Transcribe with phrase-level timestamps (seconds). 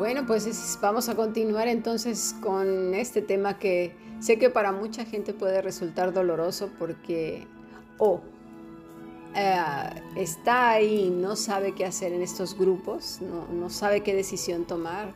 [0.00, 5.34] Bueno, pues vamos a continuar entonces con este tema que sé que para mucha gente
[5.34, 7.46] puede resultar doloroso porque
[7.98, 8.22] o
[9.36, 9.60] eh,
[10.16, 15.12] está ahí no sabe qué hacer en estos grupos, no, no sabe qué decisión tomar.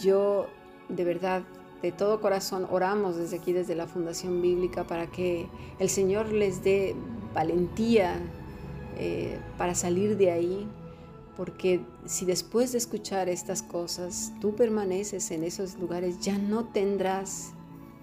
[0.00, 0.48] Yo
[0.88, 1.44] de verdad
[1.80, 5.46] de todo corazón oramos desde aquí, desde la Fundación Bíblica, para que
[5.78, 6.96] el Señor les dé
[7.32, 8.18] valentía
[8.98, 10.66] eh, para salir de ahí,
[11.36, 17.52] porque si después de escuchar estas cosas tú permaneces en esos lugares, ya no tendrás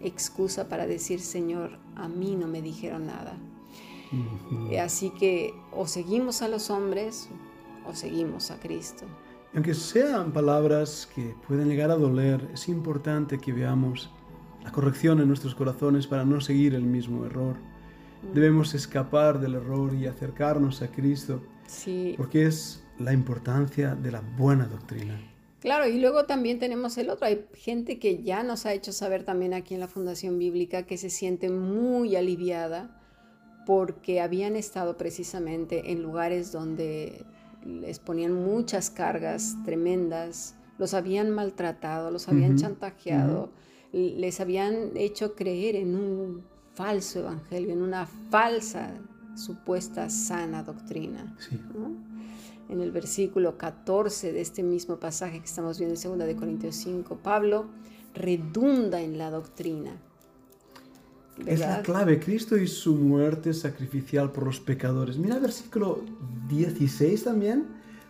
[0.01, 3.37] excusa para decir, Señor, a mí no me dijeron nada.
[4.79, 7.29] Así que o seguimos a los hombres
[7.87, 9.05] o seguimos a Cristo.
[9.55, 14.11] Aunque sean palabras que pueden llegar a doler, es importante que veamos
[14.63, 17.55] la corrección en nuestros corazones para no seguir el mismo error.
[17.55, 18.33] Mm.
[18.33, 22.13] Debemos escapar del error y acercarnos a Cristo, sí.
[22.17, 25.19] porque es la importancia de la buena doctrina.
[25.59, 27.25] Claro, y luego también tenemos el otro.
[27.25, 30.97] Hay gente que ya nos ha hecho saber también aquí en la Fundación Bíblica que
[30.97, 32.99] se siente muy aliviada
[33.65, 37.25] porque habían estado precisamente en lugares donde
[37.65, 43.51] les ponían muchas cargas tremendas, los habían maltratado, los habían chantajeado,
[43.93, 48.93] les habían hecho creer en un falso evangelio, en una falsa
[49.35, 51.35] supuesta sana doctrina.
[52.69, 56.75] En el versículo 14 de este mismo pasaje que estamos viendo en 2 de Corintios
[56.75, 57.65] 5, Pablo
[58.13, 59.91] redunda en la doctrina.
[61.45, 65.17] Es la clave, Cristo y su muerte sacrificial por los pecadores.
[65.17, 66.01] Mira el versículo
[66.47, 67.65] 16 también.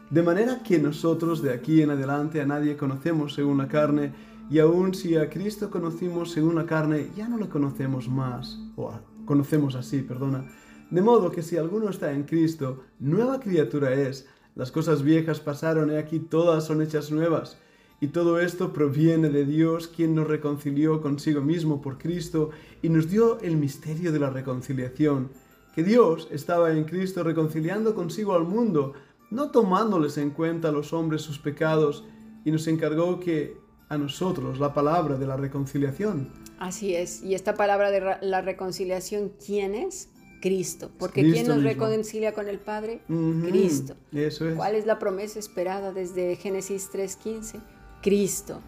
[0.09, 4.13] De manera que nosotros de aquí en adelante a nadie conocemos según la carne,
[4.49, 8.91] y aun si a Cristo conocimos según la carne, ya no le conocemos más, o
[9.25, 10.45] conocemos así, perdona.
[10.91, 14.27] De modo que si alguno está en Cristo, nueva criatura es.
[14.55, 17.57] Las cosas viejas pasaron y aquí todas son hechas nuevas.
[17.99, 23.09] Y todo esto proviene de Dios, quien nos reconcilió consigo mismo por Cristo y nos
[23.09, 25.31] dio el misterio de la reconciliación,
[25.73, 28.93] que Dios estaba en Cristo reconciliando consigo al mundo,
[29.31, 32.03] no tomándoles en cuenta a los hombres sus pecados,
[32.45, 33.58] y nos encargó que
[33.89, 36.30] a nosotros la palabra de la reconciliación.
[36.59, 40.09] Así es, y esta palabra de la reconciliación, ¿quién es?
[40.43, 42.99] Cristo, porque ¿quién nos reconcilia con el Padre?
[43.08, 43.95] Cristo.
[44.11, 44.58] Eso es.
[44.58, 47.61] ¿Cuál es la promesa esperada desde Génesis 3.15?
[48.02, 48.59] Cristo.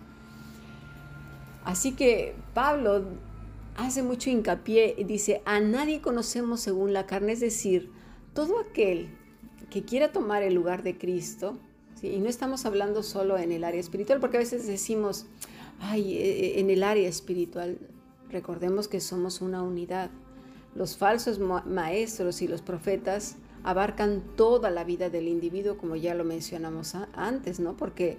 [1.66, 3.03] Así que Pablo
[3.75, 7.92] hace mucho hincapié y dice, a nadie conocemos según la carne, es decir,
[8.34, 9.09] todo aquel
[9.69, 11.57] que quiera tomar el lugar de Cristo,
[12.02, 15.25] y no estamos hablando solo en el área espiritual, porque a veces decimos,
[15.81, 17.80] ay, e, e, en el área espiritual,
[18.30, 20.09] recordemos que somos una unidad.
[20.75, 26.25] Los falsos maestros y los profetas abarcan toda la vida del individuo, como ya lo
[26.25, 27.78] mencionamos antes, ¿no?
[27.78, 28.18] Porque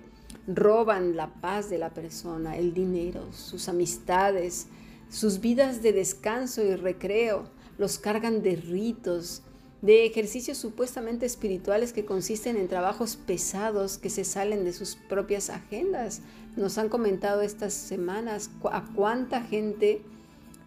[0.48, 4.68] roban la paz de la persona, el dinero, sus amistades,
[5.10, 7.44] sus vidas de descanso y recreo,
[7.78, 9.42] los cargan de ritos,
[9.82, 15.50] de ejercicios supuestamente espirituales que consisten en trabajos pesados que se salen de sus propias
[15.50, 16.22] agendas.
[16.56, 20.00] Nos han comentado estas semanas a cuánta gente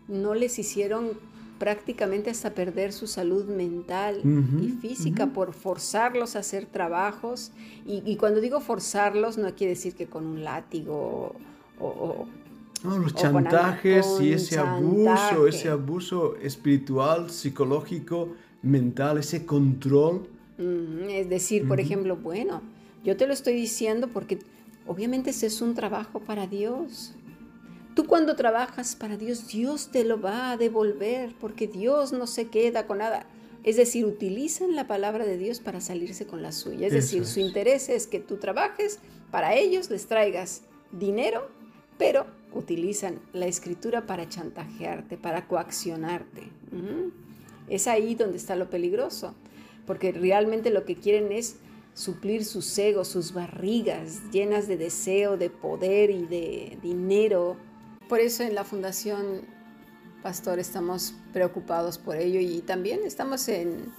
[0.07, 1.19] no les hicieron
[1.59, 4.21] prácticamente hasta perder su salud mental
[4.61, 7.51] y física por forzarlos a hacer trabajos.
[7.85, 11.35] Y, cuando digo forzarlos, no quiere decir que con un látigo
[11.79, 12.25] o...
[12.83, 18.29] los chantajes y ese abuso, ese abuso espiritual, psicológico,
[18.61, 20.27] mental, ese control.
[21.09, 22.61] es decir, por ejemplo, bueno,
[23.03, 24.39] yo te lo estoy diciendo porque
[24.87, 27.13] obviamente ese es un trabajo para Dios.
[27.99, 32.47] Tú cuando trabajas para Dios, Dios te lo va a devolver porque Dios no se
[32.47, 33.25] queda con nada.
[33.65, 36.88] Es decir, utilizan la palabra de Dios para salirse con la suya.
[36.88, 38.99] Es decir, su interés es que tú trabajes
[39.31, 40.61] para ellos, les traigas
[40.93, 41.49] dinero,
[41.97, 46.43] pero utilizan la escritura para chantajearte, para coaccionarte.
[47.67, 49.35] Es ahí donde está lo peligroso,
[49.85, 51.57] porque realmente lo que quieren es
[51.95, 57.57] suplir sus egos, sus barrigas llenas de deseo, de poder y de dinero
[58.09, 59.41] por eso en la Fundación
[60.21, 63.94] Pastor estamos preocupados por ello y también estamos en,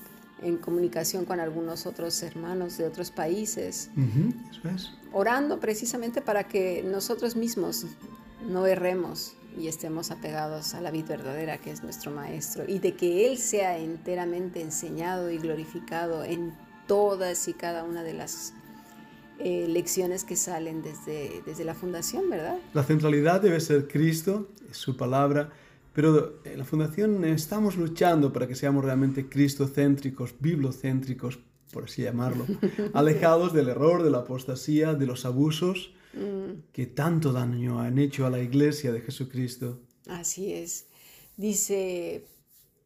[0.62, 3.90] comunicación con algunos otros hermanos de otros países,
[5.12, 7.86] orando precisamente para que nosotros mismos
[8.48, 12.94] no erremos y estemos apegados a la vida verdadera que es nuestro Maestro y de
[12.94, 16.54] que Él sea enteramente enseñado y glorificado en
[16.86, 18.54] todas y cada una de las
[19.42, 22.58] eh, lecciones que salen desde, desde la fundación, ¿verdad?
[22.74, 25.50] La centralidad debe ser Cristo, su palabra,
[25.92, 31.38] pero en la fundación estamos luchando para que seamos realmente cristocéntricos, bibliocéntricos,
[31.72, 32.46] por así llamarlo,
[32.94, 36.72] alejados del error, de la apostasía, de los abusos, mm.
[36.72, 39.80] que tanto daño han hecho a la iglesia de Jesucristo.
[40.06, 40.86] Así es.
[41.36, 42.26] Dice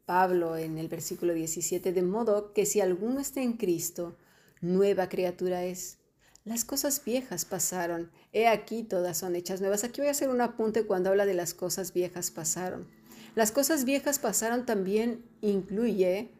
[0.06, 4.16] Pablo en el versículo 17, de modo que si alguno está en Cristo,
[4.60, 5.98] nueva criatura es.
[6.44, 9.82] Las cosas viejas pasaron, he aquí todas son hechas nuevas.
[9.82, 12.86] Aquí voy a hacer un apunte cuando habla de las cosas viejas pasaron.
[13.34, 16.30] Las cosas viejas pasaron también incluye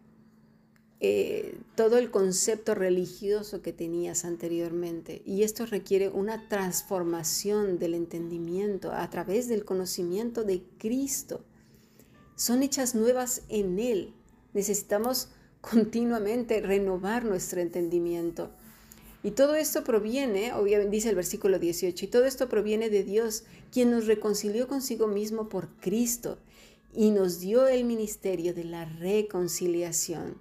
[1.01, 5.23] eh, todo el concepto religioso que tenías anteriormente.
[5.25, 11.45] Y esto requiere una transformación del entendimiento a través del conocimiento de Cristo.
[12.37, 14.15] Son hechas nuevas en Él.
[14.53, 15.31] Necesitamos
[15.63, 18.55] continuamente renovar nuestro entendimiento.
[19.25, 23.45] Y todo esto proviene, obviamente dice el versículo 18, y todo esto proviene de Dios,
[23.73, 26.37] quien nos reconcilió consigo mismo por Cristo
[26.95, 30.37] y nos dio el ministerio de la reconciliación,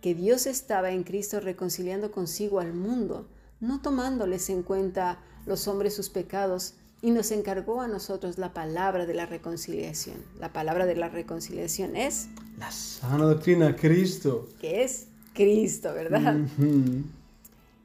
[0.00, 3.28] que Dios estaba en Cristo reconciliando consigo al mundo,
[3.60, 9.06] no tomándoles en cuenta los hombres sus pecados, y nos encargó a nosotros la palabra
[9.06, 10.16] de la reconciliación.
[10.40, 12.28] La palabra de la reconciliación es...
[12.58, 14.48] La sana doctrina, Cristo.
[14.60, 16.36] Que es Cristo, ¿verdad?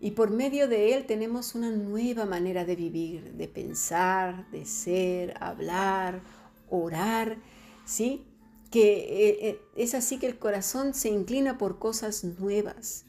[0.01, 5.33] Y por medio de Él tenemos una nueva manera de vivir, de pensar, de ser,
[5.41, 6.21] hablar,
[6.69, 7.37] orar,
[7.85, 8.25] ¿sí?
[8.71, 13.05] Que eh, eh, es así que el corazón se inclina por cosas nuevas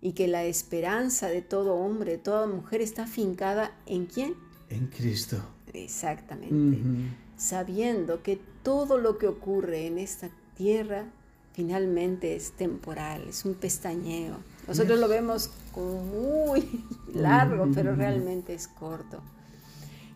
[0.00, 4.34] y que la esperanza de todo hombre, toda mujer está fincada en quién?
[4.68, 5.36] En Cristo.
[5.72, 6.78] Exactamente.
[7.36, 11.06] Sabiendo que todo lo que ocurre en esta tierra
[11.52, 18.68] finalmente es temporal, es un pestañeo nosotros lo vemos como muy largo, pero realmente es
[18.68, 19.20] corto.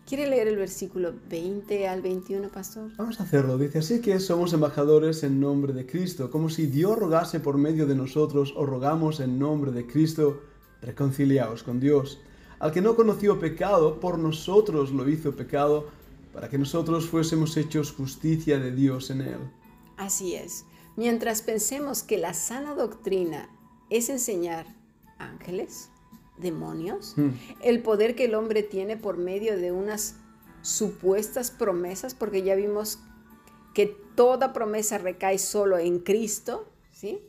[0.07, 2.89] ¿Quiere leer el versículo 20 al 21, pastor?
[2.95, 3.57] Vamos a hacerlo.
[3.57, 7.85] Dice, así que somos embajadores en nombre de Cristo, como si Dios rogase por medio
[7.85, 10.41] de nosotros, o rogamos en nombre de Cristo,
[10.81, 12.21] reconciliaos con Dios.
[12.59, 15.87] Al que no conoció pecado, por nosotros lo hizo pecado,
[16.33, 19.39] para que nosotros fuésemos hechos justicia de Dios en él.
[19.97, 20.63] Así es.
[20.95, 23.49] Mientras pensemos que la sana doctrina
[23.89, 24.65] es enseñar
[25.17, 25.89] ángeles,
[26.37, 27.29] demonios, hmm.
[27.61, 30.15] el poder que el hombre tiene por medio de unas
[30.61, 32.99] supuestas promesas, porque ya vimos
[33.73, 33.85] que
[34.15, 37.19] toda promesa recae solo en Cristo, ¿sí?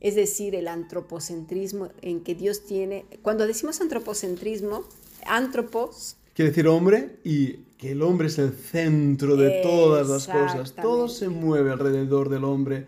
[0.00, 4.84] Es decir, el antropocentrismo en que Dios tiene, cuando decimos antropocentrismo,
[5.26, 6.16] antropos...
[6.34, 10.74] Quiere decir hombre y que el hombre es el centro de todas las cosas.
[10.74, 12.86] Todo se mueve alrededor del hombre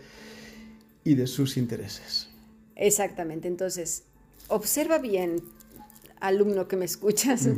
[1.04, 2.31] y de sus intereses.
[2.76, 4.04] Exactamente, entonces,
[4.48, 5.42] observa bien,
[6.20, 7.48] alumno que me escuchas,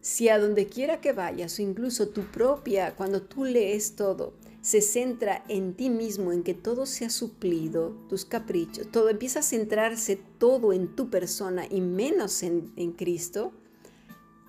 [0.00, 4.80] si a donde quiera que vayas o incluso tu propia, cuando tú lees todo, se
[4.80, 10.18] centra en ti mismo, en que todo sea suplido, tus caprichos, todo empieza a centrarse
[10.38, 13.52] todo en tu persona y menos en, en Cristo,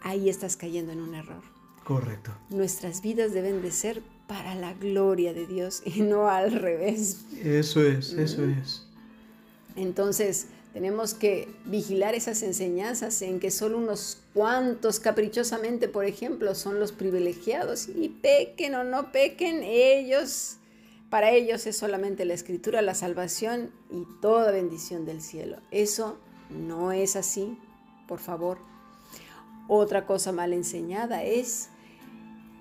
[0.01, 1.43] ahí estás cayendo en un error.
[1.83, 2.31] Correcto.
[2.49, 7.25] Nuestras vidas deben de ser para la gloria de Dios y no al revés.
[7.43, 8.84] Eso es, eso es.
[9.75, 16.79] Entonces, tenemos que vigilar esas enseñanzas en que solo unos cuantos caprichosamente, por ejemplo, son
[16.79, 20.57] los privilegiados y pequen o no pequen, ellos,
[21.09, 25.57] para ellos es solamente la escritura, la salvación y toda bendición del cielo.
[25.71, 26.17] Eso
[26.49, 27.57] no es así,
[28.05, 28.57] por favor.
[29.69, 31.69] Otra cosa mal enseñada es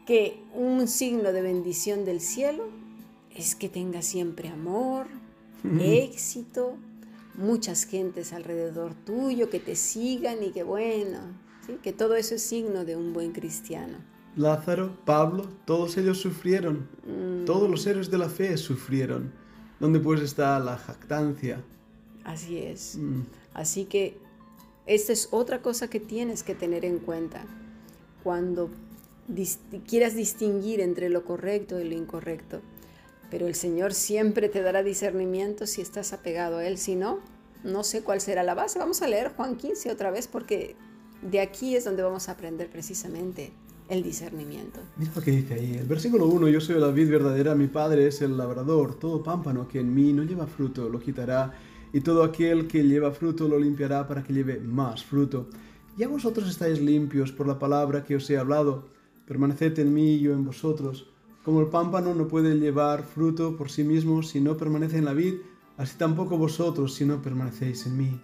[0.06, 2.68] que un signo de bendición del cielo
[3.35, 5.06] es que tenga siempre amor,
[5.80, 6.76] éxito,
[7.36, 11.18] muchas gentes alrededor tuyo que te sigan y que bueno,
[11.82, 13.98] que todo eso es signo de un buen cristiano.
[14.36, 17.44] Lázaro, Pablo, todos ellos sufrieron, mm.
[17.44, 19.32] todos los héroes de la fe sufrieron.
[19.78, 21.62] ¿Dónde pues está la jactancia?
[22.24, 22.96] Así es.
[22.96, 23.22] Mm.
[23.52, 24.18] Así que
[24.86, 27.44] esta es otra cosa que tienes que tener en cuenta
[28.22, 28.70] cuando
[29.86, 32.60] quieras distinguir entre lo correcto y lo incorrecto
[33.34, 36.78] pero el Señor siempre te dará discernimiento si estás apegado a Él.
[36.78, 37.18] Si no,
[37.64, 38.78] no sé cuál será la base.
[38.78, 40.76] Vamos a leer Juan 15 otra vez porque
[41.20, 43.50] de aquí es donde vamos a aprender precisamente
[43.88, 44.78] el discernimiento.
[44.96, 45.74] Mira lo que dice ahí.
[45.74, 49.00] El versículo 1, yo soy la vid verdadera, mi padre es el labrador.
[49.00, 51.54] Todo pámpano que en mí no lleva fruto lo quitará
[51.92, 55.48] y todo aquel que lleva fruto lo limpiará para que lleve más fruto.
[55.96, 58.84] Ya vosotros estáis limpios por la palabra que os he hablado.
[59.26, 61.08] Permaneced en mí y yo en vosotros.
[61.44, 65.12] Como el pámpano no puede llevar fruto por sí mismo si no permanece en la
[65.12, 65.34] vid,
[65.76, 68.20] así tampoco vosotros si no permanecéis en mí.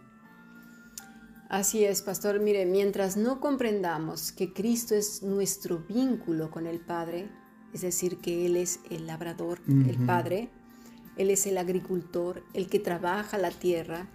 [1.51, 2.41] Así es, pastor.
[2.41, 7.29] Mire, mientras no comprendamos que Cristo es nuestro vínculo con el Padre,
[7.75, 10.49] es decir, que Él es el labrador, el Padre,
[11.17, 14.09] Él es el agricultor, el que trabaja la tierra,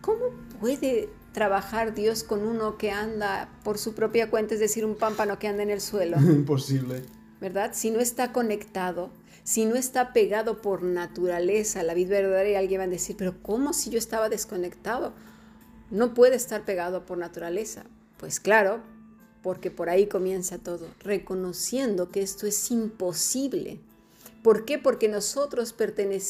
[0.00, 0.26] ¿cómo
[0.60, 5.38] puede trabajar Dios con uno que anda por su propia cuenta, es decir, un pámpano
[5.38, 6.16] que anda en el suelo?
[6.20, 7.02] Imposible.
[7.42, 7.72] ¿Verdad?
[7.74, 9.10] Si no está conectado,
[9.42, 13.16] si no está pegado por naturaleza a la vida verdadera, y alguien va a decir,
[13.18, 15.12] pero ¿cómo si yo estaba desconectado?
[15.90, 17.82] No puede estar pegado por naturaleza.
[18.16, 18.80] Pues claro,
[19.42, 23.80] porque por ahí comienza todo, reconociendo que esto es imposible.
[24.44, 24.78] ¿Por qué?
[24.78, 25.74] Porque nosotros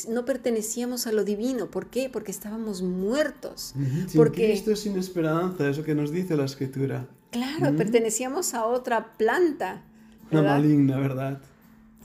[0.08, 1.70] no pertenecíamos a lo divino.
[1.70, 2.08] ¿Por qué?
[2.08, 3.74] Porque estábamos muertos.
[4.08, 7.06] Sin porque Cristo sin esperanza, eso que nos dice la escritura.
[7.30, 9.82] Claro, pertenecíamos a otra planta.
[10.32, 11.38] Una maligna, ¿verdad?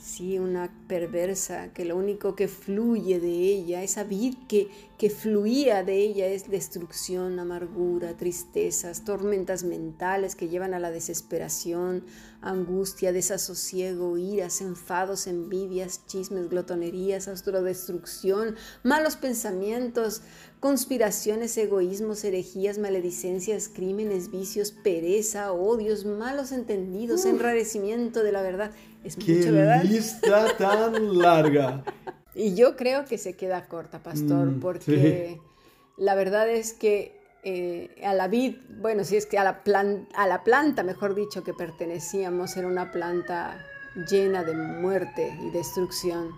[0.08, 5.84] Sí, una perversa, que lo único que fluye de ella, esa vid que, que fluía
[5.84, 12.06] de ella es destrucción, amargura, tristezas, tormentas mentales que llevan a la desesperación,
[12.42, 20.22] angustia, desasosiego, iras, enfados, envidias, chismes, glotonerías, autodestrucción, malos pensamientos,
[20.62, 28.72] conspiraciones, egoísmos, herejías, maledicencias, crímenes, vicios, pereza, odios, malos entendidos, enrarecimiento de la verdad.
[29.08, 29.84] Es ¡Qué mucho, ¿verdad?
[29.84, 31.84] lista tan larga!
[32.36, 35.40] y yo creo que se queda corta, pastor, mm, porque
[35.96, 39.62] la verdad es que eh, a la vid, bueno, si es que a la,
[40.14, 43.66] a la planta, mejor dicho, que pertenecíamos, era una planta
[44.10, 46.32] llena de muerte y destrucción.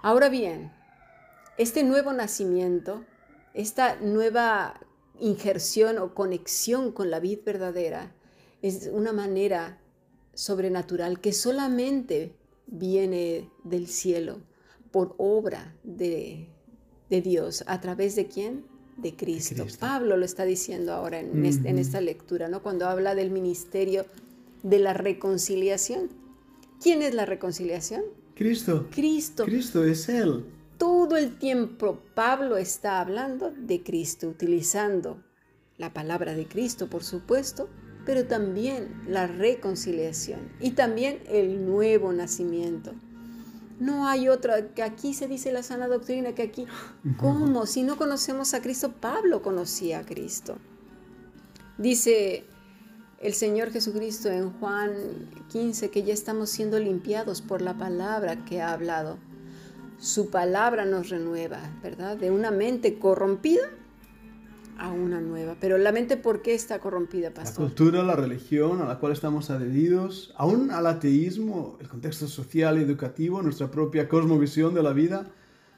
[0.00, 0.70] Ahora bien,
[1.58, 3.04] este nuevo nacimiento,
[3.52, 4.78] esta nueva
[5.18, 8.12] injerción o conexión con la vid verdadera,
[8.62, 9.80] es una manera
[10.36, 14.38] sobrenatural que solamente viene del cielo
[14.92, 16.48] por obra de,
[17.10, 17.64] de Dios.
[17.66, 18.64] ¿A través de quién?
[18.96, 19.66] de Cristo.
[19.78, 22.62] Pablo lo está diciendo ahora en, en, esta lectura, ¿no?
[22.62, 24.06] Cuando habla del ministerio
[24.62, 26.08] de la reconciliación.
[26.82, 28.02] ¿Quién es la reconciliación?
[28.34, 28.88] Cristo.
[28.90, 29.44] Cristo.
[29.44, 30.46] Cristo es Él.
[30.78, 35.22] Todo el tiempo Pablo está hablando de Cristo, utilizando
[35.78, 37.68] la palabra de Cristo, por supuesto,
[38.06, 42.94] pero también la reconciliación y también el nuevo nacimiento.
[43.80, 46.66] No hay otra, que aquí se dice la sana doctrina, que aquí,
[47.18, 47.66] ¿cómo?
[47.66, 50.56] Si no conocemos a Cristo, Pablo conocía a Cristo.
[51.76, 52.44] Dice
[53.20, 54.92] el Señor Jesucristo en Juan
[55.50, 59.18] 15 que ya estamos siendo limpiados por la palabra que ha hablado.
[59.98, 62.16] Su palabra nos renueva, ¿verdad?
[62.16, 63.68] De una mente corrompida
[65.60, 67.62] Pero la mente, ¿por qué está corrompida, pastor?
[67.62, 72.78] La cultura, la religión a la cual estamos adheridos, aún al ateísmo, el contexto social
[72.78, 75.30] y educativo, nuestra propia cosmovisión de la vida.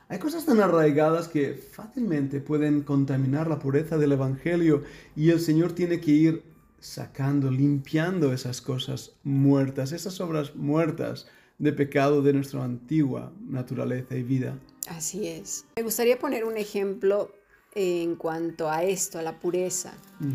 [0.09, 4.83] Hay cosas tan arraigadas que fácilmente pueden contaminar la pureza del Evangelio
[5.15, 6.43] y el Señor tiene que ir
[6.81, 14.23] sacando, limpiando esas cosas muertas, esas obras muertas de pecado de nuestra antigua naturaleza y
[14.23, 14.59] vida.
[14.89, 15.67] Así es.
[15.77, 17.33] Me gustaría poner un ejemplo
[17.81, 19.93] en cuanto a esto, a la pureza.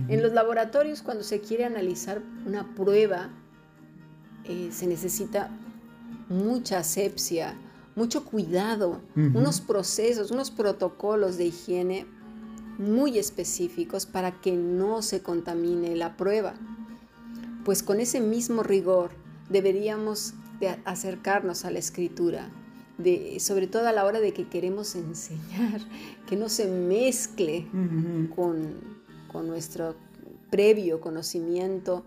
[0.07, 3.31] En los laboratorios, cuando se quiere analizar una prueba,
[4.45, 5.49] eh, se necesita
[6.29, 7.53] mucha asepsia,
[7.97, 12.05] mucho cuidado, unos procesos, unos protocolos de higiene
[12.77, 16.53] muy específicos para que no se contamine la prueba.
[17.65, 19.11] Pues con ese mismo rigor
[19.49, 22.49] deberíamos de acercarnos a la escritura,
[23.39, 25.81] sobre todo a la hora de que queremos enseñar,
[26.27, 27.67] que no se mezcle
[28.35, 29.03] con,
[29.47, 29.95] nuestro
[30.51, 32.05] previo conocimiento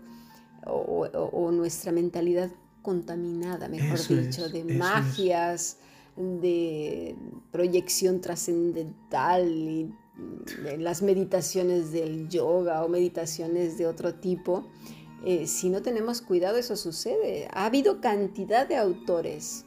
[0.65, 2.49] o, nuestra mentalidad
[2.81, 5.77] contaminada, mejor dicho, de magias,
[6.15, 7.15] de
[7.51, 9.93] proyección trascendental y
[10.63, 14.67] de las meditaciones del yoga o meditaciones de otro tipo.
[15.25, 17.49] Eh, si no tenemos cuidado, eso sucede.
[17.51, 19.66] Ha habido cantidad de autores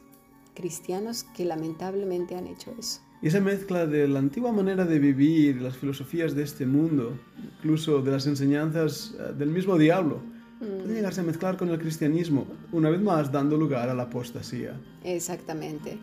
[0.53, 3.01] cristianos que lamentablemente han hecho eso.
[3.21, 8.01] Y esa mezcla de la antigua manera de vivir, las filosofías de este mundo, incluso
[8.01, 10.19] de las enseñanzas eh, del mismo diablo,
[10.59, 10.95] puede mm.
[10.95, 14.79] llegarse a mezclar con el cristianismo, una vez más dando lugar a la apostasía.
[15.03, 15.97] Exactamente.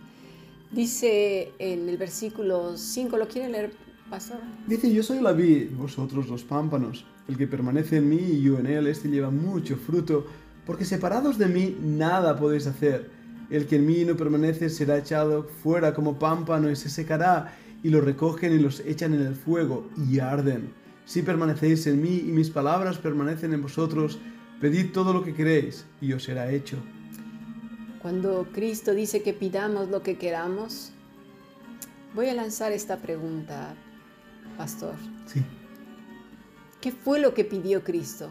[0.71, 3.73] Dice en el versículo 5, ¿lo quiere leer,
[4.11, 4.39] pastor?
[4.67, 7.05] Dice, yo soy la vid, vosotros los pámpanos.
[7.27, 10.27] El que permanece en mí y yo en él, este lleva mucho fruto,
[10.67, 13.18] porque separados de mí nada podéis hacer.
[13.51, 17.91] El que en mí no permanece será echado fuera como pámpano y se secará, y
[17.91, 20.73] lo recogen y los echan en el fuego y arden.
[21.05, 24.19] Si permanecéis en mí y mis palabras permanecen en vosotros,
[24.61, 26.77] pedid todo lo que queréis y os será hecho.
[28.03, 30.93] Cuando Cristo dice que pidamos lo que queramos,
[32.15, 33.75] voy a lanzar esta pregunta,
[34.57, 34.95] pastor.
[35.27, 35.43] Sí.
[36.81, 38.31] ¿Qué fue lo que pidió Cristo?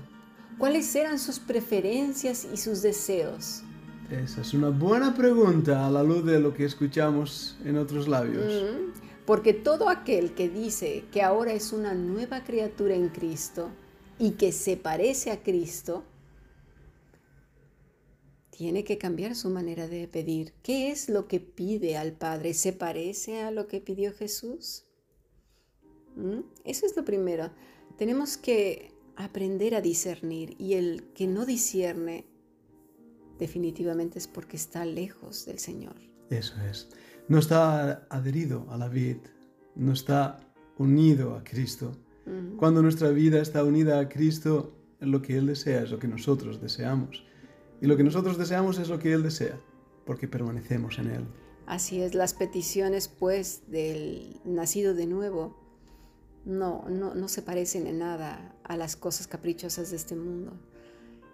[0.57, 3.63] ¿Cuáles eran sus preferencias y sus deseos?
[4.09, 8.45] Esa es una buena pregunta a la luz de lo que escuchamos en otros labios.
[8.45, 9.07] Mm.
[9.25, 13.69] Porque todo aquel que dice que ahora es una nueva criatura en Cristo
[14.17, 16.05] y que se parece a Cristo,
[18.49, 20.53] tiene que cambiar su manera de pedir.
[20.63, 22.53] ¿Qué es lo que pide al Padre?
[22.53, 24.85] ¿Se parece a lo que pidió Jesús?
[26.15, 26.39] ¿Mm?
[26.63, 27.51] Eso es lo primero.
[27.97, 32.25] Tenemos que aprender a discernir y el que no discierne
[33.39, 35.95] definitivamente es porque está lejos del Señor.
[36.29, 36.89] Eso es.
[37.27, 39.17] No está adherido a la vid,
[39.75, 40.39] no está
[40.77, 41.91] unido a Cristo.
[42.57, 46.61] Cuando nuestra vida está unida a Cristo, lo que Él desea es lo que nosotros
[46.61, 47.23] deseamos.
[47.79, 49.57] Y lo que nosotros deseamos es lo que Él desea,
[50.05, 51.25] porque permanecemos en Él.
[51.67, 55.55] Así es, las peticiones pues del nacido de nuevo
[56.45, 60.53] no, no, no se parecen en nada a las cosas caprichosas de este mundo.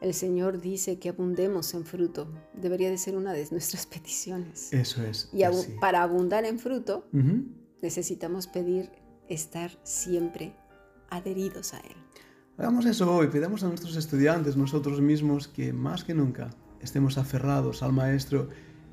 [0.04, 2.28] El Señor dice que abundemos en fruto.
[2.54, 4.74] Debería de ser una de nuestras peticiones.
[4.74, 5.30] Eso es.
[5.32, 5.44] Y
[5.80, 7.08] para abundar en fruto,
[7.82, 8.92] necesitamos pedir
[9.30, 10.58] estar siempre
[11.10, 11.96] adheridos a Él.
[12.58, 16.50] Hagamos eso hoy, pidamos a nuestros estudiantes, nosotros mismos, que más que nunca
[16.82, 18.50] estemos aferrados al Maestro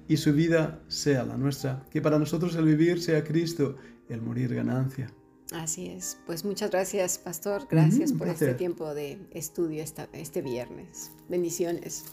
[0.07, 3.75] y su vida sea la nuestra, que para nosotros el vivir sea Cristo,
[4.09, 5.13] el morir ganancia.
[5.53, 6.19] Así es.
[6.27, 7.67] Pues muchas gracias, Pastor.
[7.69, 11.11] Gracias por este tiempo de estudio esta, este viernes.
[11.29, 12.05] Bendiciones.